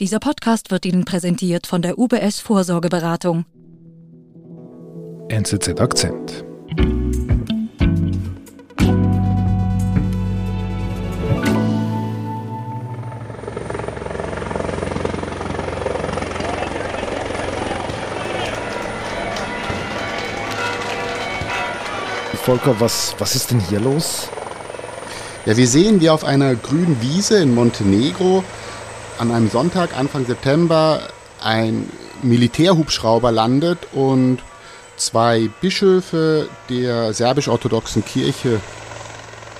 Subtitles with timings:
[0.00, 3.44] Dieser Podcast wird Ihnen präsentiert von der UBS Vorsorgeberatung.
[5.28, 6.42] NZZ Akzent.
[22.42, 24.30] Volker, was, was ist denn hier los?
[25.44, 28.42] Ja, wir sehen, wie auf einer grünen Wiese in Montenegro
[29.20, 31.02] an einem Sonntag, Anfang September,
[31.42, 31.90] ein
[32.22, 34.38] Militärhubschrauber landet und
[34.96, 38.60] zwei Bischöfe der serbisch-orthodoxen Kirche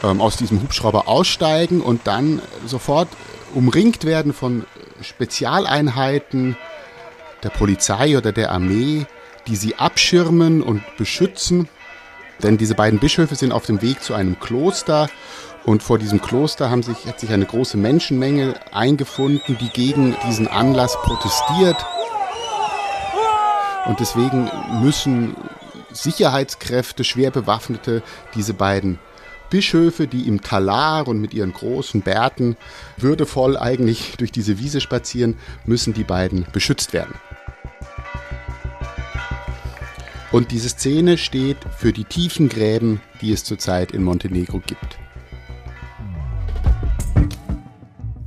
[0.02, 3.08] ähm, aus diesem Hubschrauber aussteigen und dann sofort
[3.54, 4.64] umringt werden von
[5.02, 6.56] Spezialeinheiten
[7.42, 9.04] der Polizei oder der Armee,
[9.46, 11.68] die sie abschirmen und beschützen.
[12.42, 15.08] Denn diese beiden Bischöfe sind auf dem Weg zu einem Kloster
[15.64, 20.48] und vor diesem Kloster haben sich, hat sich eine große Menschenmenge eingefunden, die gegen diesen
[20.48, 21.84] Anlass protestiert.
[23.86, 24.50] Und deswegen
[24.82, 25.36] müssen
[25.92, 28.02] Sicherheitskräfte, schwer bewaffnete,
[28.34, 28.98] diese beiden
[29.50, 32.56] Bischöfe, die im Talar und mit ihren großen Bärten
[32.96, 37.14] würdevoll eigentlich durch diese Wiese spazieren, müssen die beiden beschützt werden.
[40.32, 44.98] Und diese Szene steht für die tiefen Gräben, die es zurzeit in Montenegro gibt.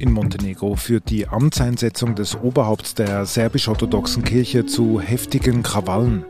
[0.03, 6.25] in Montenegro führt die Amtseinsetzung des Oberhaupts der serbisch-orthodoxen Kirche zu heftigen Krawallen.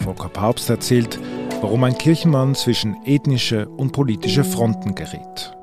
[0.00, 1.20] Volker Papst erzählt,
[1.60, 5.56] warum ein Kirchenmann zwischen ethnische und politische Fronten gerät.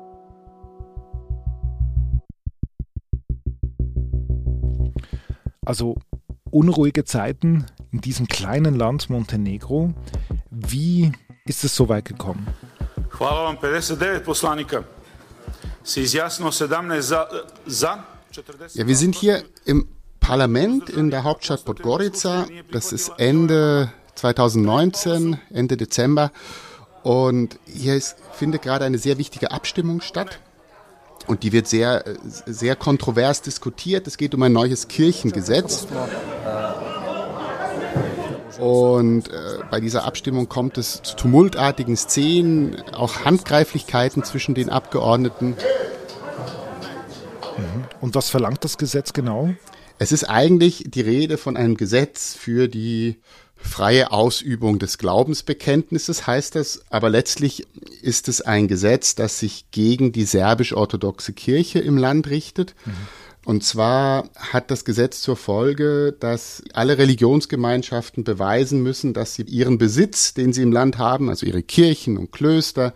[5.66, 5.96] Also
[6.50, 9.92] unruhige Zeiten in diesem kleinen Land Montenegro.
[10.50, 11.12] Wie
[11.44, 12.46] ist es so weit gekommen?
[13.18, 14.84] Hvala vam 59 poslanika.
[18.74, 19.88] Ja, wir sind hier im
[20.20, 22.46] Parlament in der Hauptstadt Podgorica.
[22.70, 26.30] Das ist Ende 2019, Ende Dezember.
[27.02, 30.38] Und hier ist, findet gerade eine sehr wichtige Abstimmung statt.
[31.26, 32.04] Und die wird sehr,
[32.46, 34.06] sehr kontrovers diskutiert.
[34.06, 35.86] Es geht um ein neues Kirchengesetz.
[38.58, 45.56] Und äh, bei dieser Abstimmung kommt es zu tumultartigen Szenen, auch Handgreiflichkeiten zwischen den Abgeordneten.
[47.56, 47.84] Mhm.
[48.00, 49.54] Und was verlangt das Gesetz genau?
[49.98, 53.20] Es ist eigentlich die Rede von einem Gesetz für die
[53.56, 57.66] freie Ausübung des Glaubensbekenntnisses, heißt das, aber letztlich
[58.02, 62.74] ist es ein Gesetz, das sich gegen die serbisch-orthodoxe Kirche im Land richtet.
[62.84, 62.92] Mhm
[63.44, 69.78] und zwar hat das Gesetz zur Folge, dass alle Religionsgemeinschaften beweisen müssen, dass sie ihren
[69.78, 72.94] Besitz, den sie im Land haben, also ihre Kirchen und Klöster,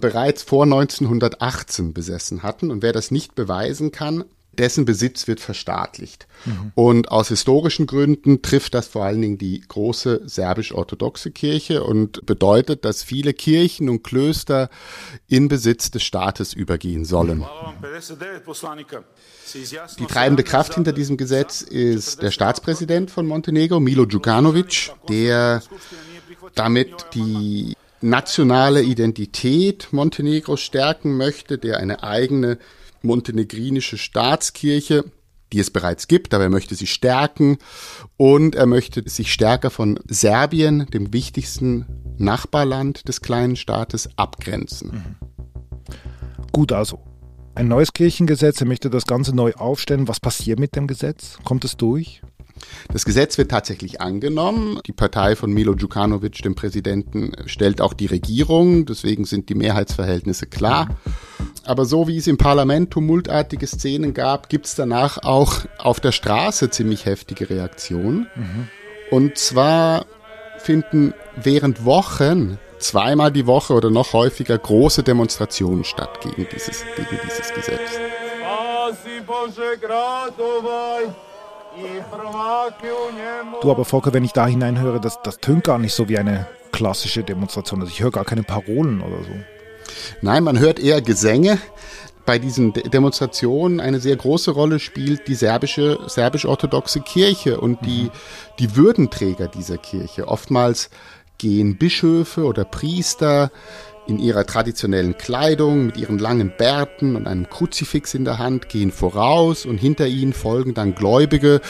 [0.00, 2.70] bereits vor 1918 besessen hatten.
[2.70, 4.24] Und wer das nicht beweisen kann,
[4.58, 6.26] dessen Besitz wird verstaatlicht.
[6.44, 6.72] Mhm.
[6.74, 12.84] Und aus historischen Gründen trifft das vor allen Dingen die große serbisch-orthodoxe Kirche und bedeutet,
[12.84, 14.68] dass viele Kirchen und Klöster
[15.28, 17.44] in Besitz des Staates übergehen sollen.
[19.98, 25.62] Die treibende Kraft hinter diesem Gesetz ist der Staatspräsident von Montenegro, Milo Djukanovic, der
[26.54, 32.58] damit die nationale Identität Montenegros stärken möchte, der eine eigene
[33.06, 35.04] montenegrinische Staatskirche,
[35.52, 37.58] die es bereits gibt, aber er möchte sie stärken
[38.16, 41.86] und er möchte sich stärker von Serbien, dem wichtigsten
[42.18, 44.90] Nachbarland des kleinen Staates, abgrenzen.
[44.90, 45.26] Mhm.
[46.52, 47.00] Gut also.
[47.54, 50.08] Ein neues Kirchengesetz, er möchte das Ganze neu aufstellen.
[50.08, 51.38] Was passiert mit dem Gesetz?
[51.42, 52.20] Kommt es durch?
[52.92, 54.80] Das Gesetz wird tatsächlich angenommen.
[54.86, 58.86] Die Partei von Milo Djukanovic, dem Präsidenten, stellt auch die Regierung.
[58.86, 60.88] Deswegen sind die Mehrheitsverhältnisse klar.
[61.64, 66.12] Aber so wie es im Parlament tumultartige Szenen gab, gibt es danach auch auf der
[66.12, 68.28] Straße ziemlich heftige Reaktionen.
[68.34, 68.68] Mhm.
[69.10, 70.06] Und zwar
[70.58, 77.20] finden während Wochen zweimal die Woche oder noch häufiger große Demonstrationen statt gegen dieses, gegen
[77.24, 77.90] dieses Gesetz.
[83.60, 86.46] Du aber Volker, wenn ich da hineinhöre, das, das tönt gar nicht so wie eine
[86.72, 87.80] klassische Demonstration.
[87.80, 89.30] Also ich höre gar keine Parolen oder so.
[90.20, 91.58] Nein, man hört eher Gesänge.
[92.24, 98.04] Bei diesen De Demonstrationen eine sehr große Rolle spielt die serbische, serbisch-orthodoxe Kirche und die,
[98.04, 98.10] mhm.
[98.58, 100.26] die Würdenträger dieser Kirche.
[100.26, 100.90] Oftmals
[101.38, 103.52] gehen Bischöfe oder Priester
[104.06, 108.92] in ihrer traditionellen Kleidung mit ihren langen Bärten und einem Kruzifix in der Hand gehen
[108.92, 111.60] voraus und hinter ihnen folgen dann Gläubige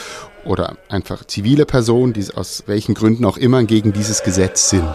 [0.45, 4.93] oder einfach zivile Personen, die aus welchen Gründen auch immer gegen dieses Gesetz sind.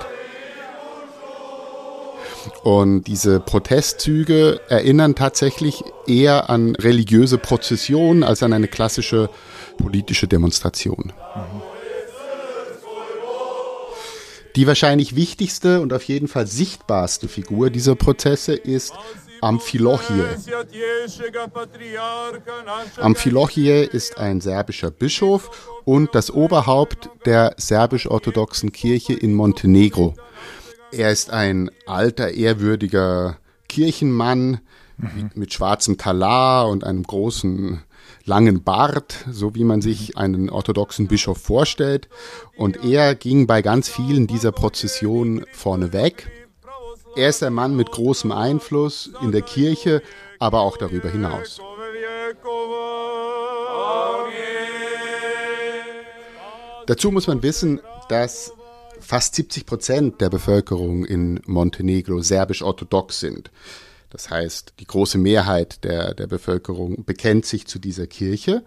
[2.62, 9.30] Und diese Protestzüge erinnern tatsächlich eher an religiöse Prozessionen als an eine klassische
[9.78, 11.12] politische Demonstration.
[14.56, 18.92] Die wahrscheinlich wichtigste und auf jeden Fall sichtbarste Figur dieser Prozesse ist
[19.40, 20.22] Amphilochie.
[22.96, 30.14] Amphilochie ist ein serbischer Bischof und das Oberhaupt der serbisch-orthodoxen Kirche in Montenegro.
[30.92, 33.38] Er ist ein alter, ehrwürdiger
[33.68, 34.60] Kirchenmann
[34.98, 35.30] mhm.
[35.34, 37.82] mit schwarzem Talar und einem großen
[38.24, 42.08] langen Bart, so wie man sich einen orthodoxen Bischof vorstellt.
[42.56, 46.30] Und er ging bei ganz vielen dieser Prozessionen vorneweg.
[47.16, 50.02] Er ist ein Mann mit großem Einfluss in der Kirche,
[50.38, 51.60] aber auch darüber hinaus.
[56.86, 58.52] Dazu muss man wissen, dass
[59.00, 63.50] fast 70 Prozent der Bevölkerung in Montenegro serbisch-orthodox sind.
[64.12, 68.62] Das heißt, die große Mehrheit der, der Bevölkerung bekennt sich zu dieser Kirche.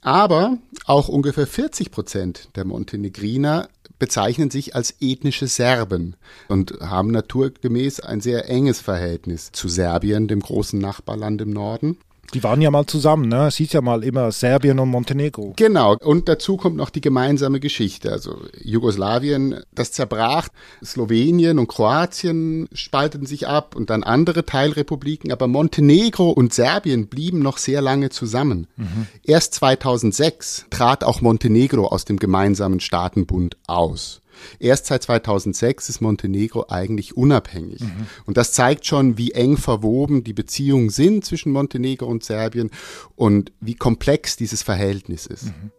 [0.00, 3.68] Aber auch ungefähr 40 Prozent der Montenegriner
[3.98, 6.14] bezeichnen sich als ethnische Serben
[6.48, 11.98] und haben naturgemäß ein sehr enges Verhältnis zu Serbien, dem großen Nachbarland im Norden.
[12.34, 13.48] Die waren ja mal zusammen, ne?
[13.48, 15.54] Es hieß ja mal immer Serbien und Montenegro.
[15.56, 15.96] Genau.
[16.00, 18.12] Und dazu kommt noch die gemeinsame Geschichte.
[18.12, 20.48] Also Jugoslawien, das zerbrach.
[20.84, 25.32] Slowenien und Kroatien spalteten sich ab und dann andere Teilrepubliken.
[25.32, 28.66] Aber Montenegro und Serbien blieben noch sehr lange zusammen.
[28.76, 29.06] Mhm.
[29.24, 34.22] Erst 2006 trat auch Montenegro aus dem gemeinsamen Staatenbund aus.
[34.58, 37.80] Erst seit 2006 ist Montenegro eigentlich unabhängig.
[37.80, 38.06] Mhm.
[38.26, 42.70] Und das zeigt schon, wie eng verwoben die Beziehungen sind zwischen Montenegro und Serbien
[43.16, 45.46] und wie komplex dieses Verhältnis ist.
[45.46, 45.72] Mhm.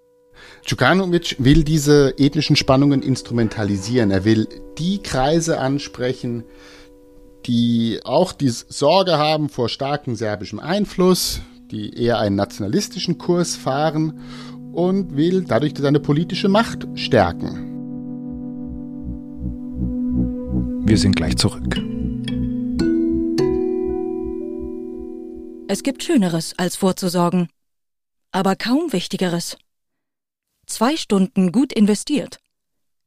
[0.65, 4.11] Djukanovic will diese ethnischen Spannungen instrumentalisieren.
[4.11, 4.47] Er will
[4.77, 6.43] die Kreise ansprechen,
[7.45, 11.41] die auch die Sorge haben vor starkem serbischem Einfluss,
[11.71, 14.19] die eher einen nationalistischen Kurs fahren
[14.73, 17.70] und will dadurch seine politische Macht stärken.
[20.91, 21.77] Wir sind gleich zurück.
[25.69, 27.47] Es gibt Schöneres, als vorzusorgen,
[28.33, 29.55] aber kaum Wichtigeres.
[30.67, 32.39] Zwei Stunden gut investiert.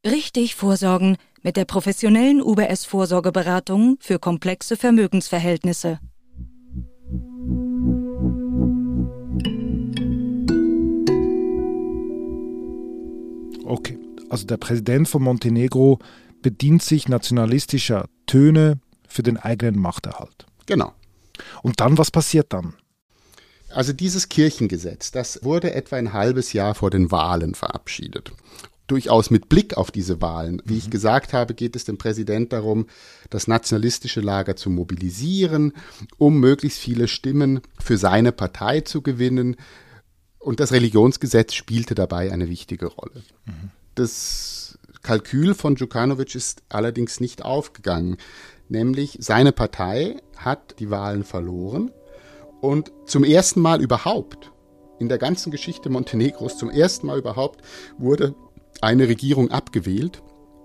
[0.02, 5.98] Richtig vorsorgen mit der professionellen UBS-Vorsorgeberatung für komplexe Vermögensverhältnisse.
[13.66, 13.98] Okay,
[14.30, 15.98] also der Präsident von Montenegro
[16.44, 20.46] bedient sich nationalistischer Töne für den eigenen Machterhalt.
[20.66, 20.92] Genau.
[21.62, 22.74] Und dann, was passiert dann?
[23.70, 28.30] Also dieses Kirchengesetz, das wurde etwa ein halbes Jahr vor den Wahlen verabschiedet.
[28.86, 30.60] Durchaus mit Blick auf diese Wahlen.
[30.66, 30.90] Wie ich mhm.
[30.90, 32.86] gesagt habe, geht es dem Präsident darum,
[33.30, 35.72] das nationalistische Lager zu mobilisieren,
[36.18, 39.56] um möglichst viele Stimmen für seine Partei zu gewinnen.
[40.38, 43.22] Und das Religionsgesetz spielte dabei eine wichtige Rolle.
[43.46, 43.70] Mhm.
[43.94, 48.16] Das Kalkül von Djukanovic ist allerdings nicht aufgegangen.
[48.68, 51.92] Nämlich seine Partei hat die Wahlen verloren
[52.60, 54.50] und zum ersten Mal überhaupt,
[54.98, 57.60] in der ganzen Geschichte Montenegros, zum ersten Mal überhaupt
[57.98, 58.34] wurde
[58.80, 60.22] eine Regierung abgewählt.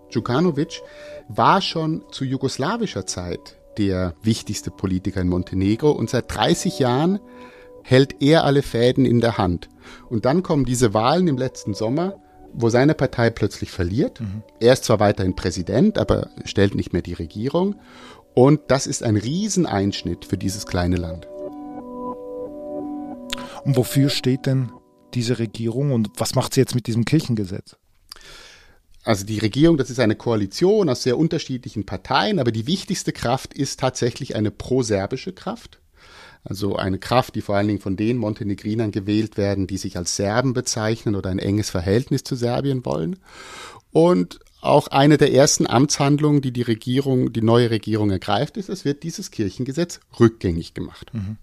[0.09, 0.81] Djukanovic
[1.27, 7.19] war schon zu jugoslawischer Zeit der wichtigste Politiker in Montenegro und seit 30 Jahren
[7.83, 9.67] hält er alle Fäden in der Hand.
[10.09, 12.21] Und dann kommen diese Wahlen im letzten Sommer
[12.53, 14.19] wo seine Partei plötzlich verliert.
[14.19, 14.43] Mhm.
[14.59, 17.75] Er ist zwar weiterhin Präsident, aber stellt nicht mehr die Regierung.
[18.33, 21.27] Und das ist ein Rieseneinschnitt für dieses kleine Land.
[23.65, 24.71] Und wofür steht denn
[25.13, 27.75] diese Regierung und was macht sie jetzt mit diesem Kirchengesetz?
[29.03, 33.53] Also die Regierung, das ist eine Koalition aus sehr unterschiedlichen Parteien, aber die wichtigste Kraft
[33.53, 35.79] ist tatsächlich eine proserbische Kraft.
[36.49, 40.15] Also eine Kraft, die vor allen Dingen von den Montenegrinern gewählt werden, die sich als
[40.15, 43.17] Serben bezeichnen oder ein enges Verhältnis zu Serbien wollen.
[43.91, 48.83] Und auch eine der ersten Amtshandlungen, die die Regierung, die neue Regierung ergreift, ist, es
[48.83, 51.13] wird dieses Kirchengesetz rückgängig gemacht.
[51.13, 51.37] Mhm.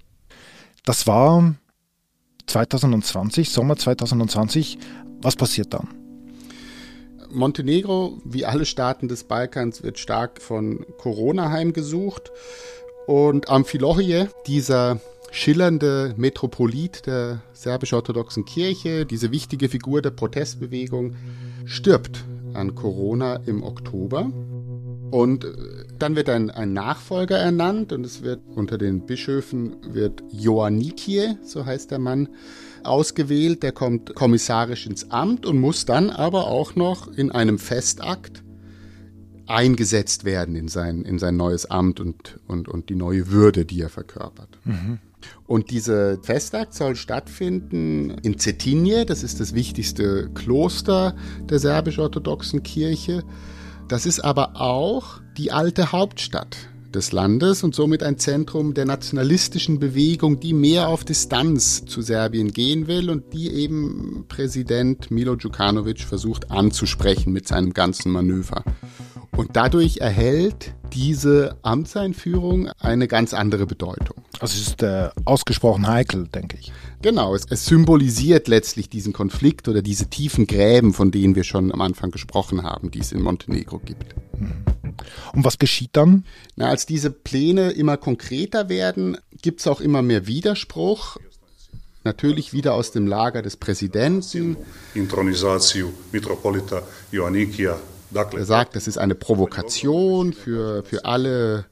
[0.84, 1.54] Das war
[2.46, 4.78] 2020, Sommer 2020.
[5.22, 5.88] Was passiert dann?
[7.30, 12.30] Montenegro, wie alle Staaten des Balkans, wird stark von Corona heimgesucht.
[13.06, 21.14] Und Amphilochie, dieser schillernde Metropolit der serbisch-orthodoxen Kirche, diese wichtige Figur der Protestbewegung,
[21.64, 24.30] stirbt an Corona im Oktober.
[25.10, 25.52] Und äh,
[25.98, 31.64] dann wird ein, ein Nachfolger ernannt und es wird unter den Bischöfen wird Ioannikie, so
[31.64, 32.28] heißt der Mann,
[32.82, 33.62] ausgewählt.
[33.62, 38.42] Der kommt kommissarisch ins Amt und muss dann aber auch noch in einem Festakt
[39.46, 43.80] eingesetzt werden in sein, in sein neues Amt und, und, und die neue Würde, die
[43.80, 44.58] er verkörpert.
[44.64, 44.98] Mhm.
[45.46, 51.16] Und dieser Festakt soll stattfinden in Cetinje, das ist das wichtigste Kloster
[51.48, 53.24] der serbisch-orthodoxen Kirche.
[53.88, 56.56] Das ist aber auch die alte Hauptstadt
[56.96, 62.52] des Landes und somit ein Zentrum der nationalistischen Bewegung, die mehr auf Distanz zu Serbien
[62.52, 68.64] gehen will und die eben Präsident Milo Djukanovic versucht anzusprechen mit seinem ganzen Manöver.
[69.36, 74.24] Und dadurch erhält diese Amtseinführung eine ganz andere Bedeutung.
[74.40, 76.72] Also es ist äh, ausgesprochen heikel, denke ich.
[77.02, 81.70] Genau, es, es, symbolisiert letztlich diesen Konflikt oder diese tiefen Gräben, von denen wir schon
[81.70, 84.14] am Anfang gesprochen haben, die es in Montenegro gibt.
[84.38, 84.64] Mhm.
[85.34, 86.24] Und was geschieht dann?
[86.56, 91.18] Na, als diese Pläne immer konkreter werden, gibt es auch immer mehr Widerspruch.
[92.04, 94.56] Natürlich wieder aus dem Lager des Präsidenten.
[94.94, 101.66] Intronisation Metropolita Ioannikia er sagt, das ist eine Provokation für, für alle,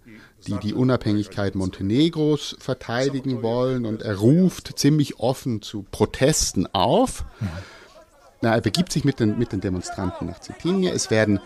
[0.47, 7.25] die die Unabhängigkeit Montenegros verteidigen wollen und er ruft ziemlich offen zu Protesten auf.
[8.41, 10.91] Na, er begibt sich mit den, mit den Demonstranten nach Cetinje.
[10.91, 11.41] Es werden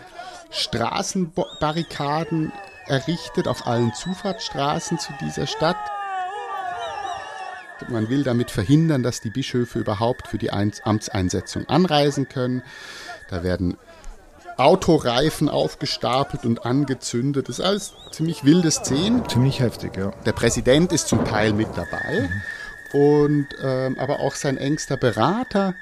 [0.49, 2.51] Straßenbarrikaden
[2.87, 5.77] errichtet auf allen Zufahrtsstraßen zu dieser Stadt.
[7.87, 12.61] Man will damit verhindern, dass die Bischöfe überhaupt für die Amtseinsetzung anreisen können.
[13.29, 13.77] Da werden
[14.59, 17.49] Autoreifen aufgestapelt und angezündet.
[17.49, 19.27] Das ist alles ziemlich wilde Szenen.
[19.29, 20.11] Ziemlich heftig, ja.
[20.25, 22.29] Der Präsident ist zum Teil mit dabei.
[22.29, 22.41] Mhm.
[22.91, 25.75] Und ähm, aber auch sein engster Berater,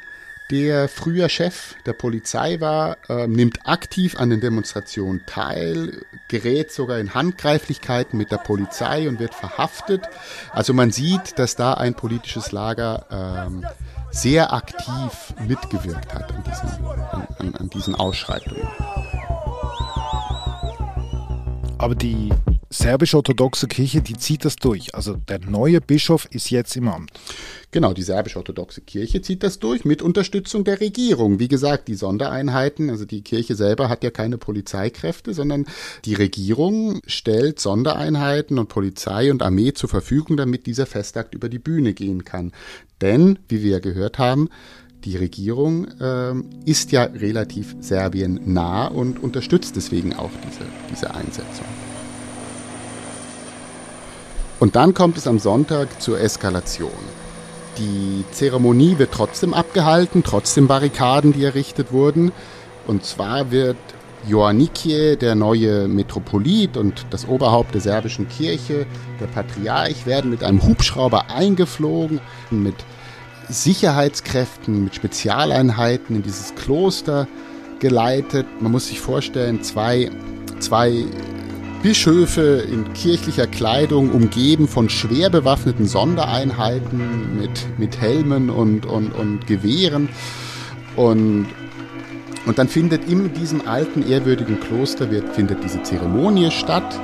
[0.52, 7.00] der früher Chef der Polizei war, äh, nimmt aktiv an den Demonstrationen teil, gerät sogar
[7.00, 10.04] in Handgreiflichkeiten mit der Polizei und wird verhaftet.
[10.52, 13.66] Also man sieht, dass da ein politisches Lager ähm,
[14.12, 16.86] sehr aktiv mitgewirkt hat an diesen,
[17.40, 18.68] an, an diesen Ausschreitungen.
[21.78, 22.34] Aber die
[22.78, 24.94] serbisch-orthodoxe Kirche, die zieht das durch.
[24.94, 27.12] Also der neue Bischof ist jetzt im Amt.
[27.72, 31.40] Genau, die serbisch-orthodoxe Kirche zieht das durch mit Unterstützung der Regierung.
[31.40, 35.66] Wie gesagt, die Sondereinheiten, also die Kirche selber hat ja keine Polizeikräfte, sondern
[36.06, 41.60] die Regierung stellt Sondereinheiten und Polizei und Armee zur Verfügung, damit dieser Festakt über die
[41.60, 42.52] Bühne gehen kann.
[43.02, 44.50] Denn, wie wir ja gehört haben,
[45.04, 46.34] die Regierung äh,
[46.66, 51.66] ist ja relativ Serbien nah und unterstützt deswegen auch diese, diese Einsetzung.
[54.60, 56.90] Und dann kommt es am Sonntag zur Eskalation.
[57.78, 62.32] Die Zeremonie wird trotzdem abgehalten, trotzdem Barrikaden, die errichtet wurden.
[62.88, 63.78] Und zwar wird
[64.28, 68.88] Joannikie, der neue Metropolit und das Oberhaupt der serbischen Kirche,
[69.20, 72.76] der Patriarch, werden mit einem Hubschrauber eingeflogen, mit
[73.48, 77.28] Sicherheitskräften, mit Spezialeinheiten in dieses Kloster
[77.80, 78.48] geleitet.
[78.60, 80.10] Man muss sich vorstellen, zwei,
[80.60, 81.06] zwei
[81.88, 89.48] Bischöfe in kirchlicher Kleidung, umgeben von schwer bewaffneten Sondereinheiten mit, mit Helmen und, und, und
[89.48, 90.10] Gewehren.
[90.98, 91.48] Und,
[92.46, 97.00] und dann findet in diesem alten, ehrwürdigen Kloster wird, findet diese Zeremonie statt.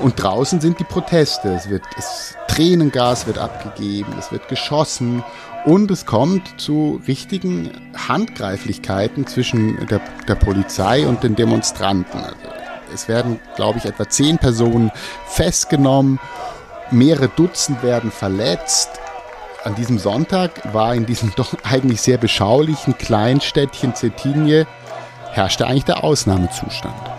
[0.00, 1.50] Und draußen sind die Proteste.
[1.50, 5.24] Es wird das Tränengas wird abgegeben, es wird geschossen
[5.64, 12.20] und es kommt zu richtigen Handgreiflichkeiten zwischen der, der Polizei und den Demonstranten.
[12.20, 12.36] Also
[12.92, 14.90] es werden, glaube ich, etwa zehn Personen
[15.26, 16.20] festgenommen,
[16.90, 18.90] mehrere Dutzend werden verletzt.
[19.64, 24.66] An diesem Sonntag war in diesem doch eigentlich sehr beschaulichen Kleinstädtchen Cetinje
[25.30, 27.11] herrschte eigentlich der Ausnahmezustand.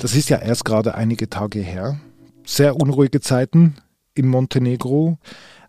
[0.00, 2.00] Das ist ja erst gerade einige Tage her
[2.46, 3.76] sehr unruhige Zeiten
[4.14, 5.18] in Montenegro.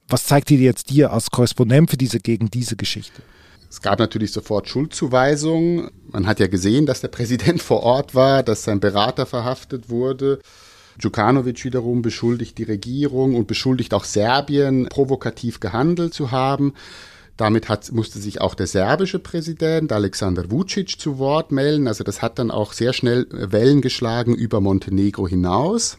[0.07, 3.21] Was zeigt dir jetzt dir als Korrespondent für diese gegen diese Geschichte?
[3.69, 5.91] Es gab natürlich sofort Schuldzuweisungen.
[6.07, 10.39] Man hat ja gesehen, dass der Präsident vor Ort war, dass sein Berater verhaftet wurde.
[10.97, 16.73] Djukanovic wiederum beschuldigt die Regierung und beschuldigt auch Serbien, provokativ gehandelt zu haben.
[17.37, 21.87] Damit hat, musste sich auch der serbische Präsident Alexander Vucic zu Wort melden.
[21.87, 25.97] Also das hat dann auch sehr schnell Wellen geschlagen über Montenegro hinaus.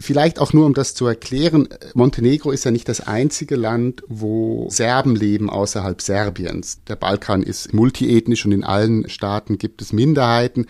[0.00, 4.68] Vielleicht auch nur, um das zu erklären, Montenegro ist ja nicht das einzige Land, wo
[4.68, 6.80] Serben leben außerhalb Serbiens.
[6.88, 10.66] Der Balkan ist multiethnisch und in allen Staaten gibt es Minderheiten.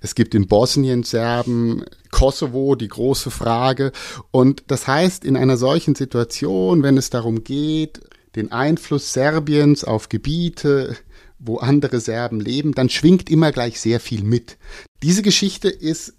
[0.00, 3.92] Es gibt in Bosnien Serben, Kosovo die große Frage.
[4.30, 8.00] Und das heißt, in einer solchen Situation, wenn es darum geht,
[8.36, 10.96] den Einfluss Serbiens auf Gebiete,
[11.38, 14.58] wo andere Serben leben, dann schwingt immer gleich sehr viel mit.
[15.02, 16.14] Diese Geschichte ist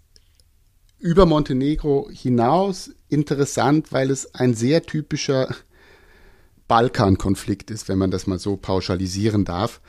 [0.97, 5.55] über Montenegro hinaus interessant, weil es ein sehr typischer
[6.67, 9.81] Balkankonflikt ist, wenn man das mal so pauschalisieren darf.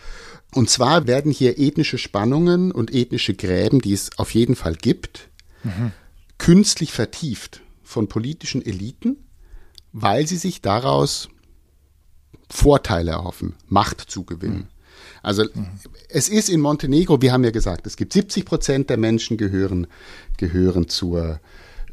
[0.55, 5.31] Und zwar werden hier ethnische Spannungen und ethnische Gräben, die es auf jeden Fall gibt,
[5.62, 5.93] mhm.
[6.38, 9.17] künstlich vertieft von politischen Eliten,
[9.93, 11.29] weil sie sich daraus
[12.53, 14.69] Vorteile erhoffen, Macht zu gewinnen.
[15.23, 15.69] Also mhm.
[16.11, 19.87] es ist in Montenegro, wir haben ja gesagt, es gibt 70 Prozent der Menschen gehören,
[20.37, 21.41] gehören zur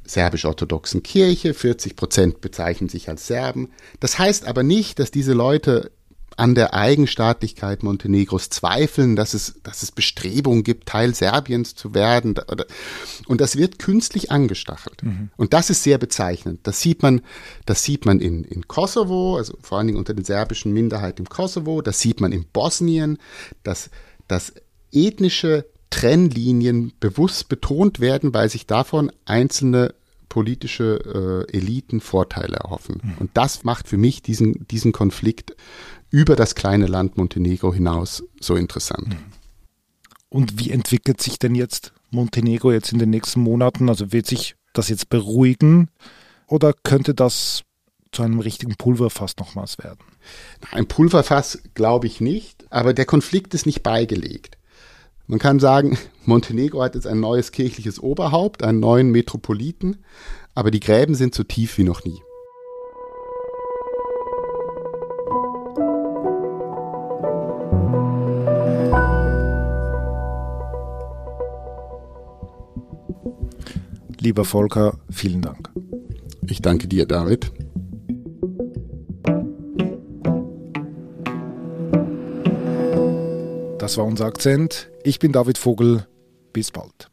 [0.06, 3.70] serbisch-orthodoxen Kirche, 40 Prozent bezeichnen sich als Serben.
[4.02, 5.92] Das heißt aber nicht, dass diese Leute
[6.40, 12.36] an der Eigenstaatlichkeit Montenegros zweifeln, dass es, dass es Bestrebungen gibt, Teil Serbiens zu werden.
[13.28, 15.04] Und das wird künstlich angestachelt.
[15.04, 15.30] Mhm.
[15.38, 16.62] Und das ist sehr bezeichnend.
[16.64, 17.22] Das sieht man,
[17.66, 21.30] das sieht man in, in Kosovo, also vor allen Dingen unter den serbischen Minderheiten im
[21.30, 21.82] Kosovo.
[21.82, 23.18] Das sieht man in Bosnien,
[23.64, 23.90] dass,
[24.28, 24.54] dass
[24.92, 29.94] ethnische Trennlinien bewusst betont werden, weil sich davon einzelne
[30.30, 33.02] politische äh, Eliten Vorteile erhoffen.
[33.04, 33.14] Mhm.
[33.20, 35.56] Und das macht für mich diesen, diesen Konflikt
[36.12, 39.10] über das kleine Land Montenegro hinaus so interessant.
[39.10, 39.18] Mhm.
[40.30, 43.90] Und wie entwickelt sich denn jetzt Montenegro jetzt in den nächsten Monaten?
[43.90, 45.90] Also wird sich das jetzt beruhigen
[46.48, 47.64] oder könnte das
[48.12, 50.00] zu einem richtigen Pulverfass nochmals werden?
[50.72, 54.58] Ein Pulverfass glaube ich nicht, aber der Konflikt ist nicht beigelegt.
[55.28, 60.04] Man kann sagen, Montenegro hat jetzt ein neues kirchliches Oberhaupt, einen neuen Metropoliten,
[60.56, 62.20] aber die Gräben sind so tief wie noch nie.
[74.20, 75.72] Lieber Volker, vielen Dank.
[76.48, 77.52] Ich danke dir, David.
[83.78, 84.92] Das war unser Akzent.
[85.04, 86.06] Ich bin David Vogel.
[86.52, 87.09] Bis bald.